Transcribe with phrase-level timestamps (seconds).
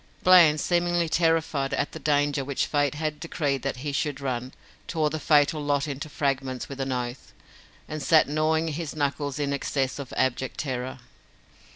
[0.23, 4.51] Bland, seemingly terrified at the danger which fate had decreed that he should run,
[4.87, 7.33] tore the fatal lot into fragments with an oath,
[7.87, 11.01] and sat gnawing his knuckles in excess of abject terror.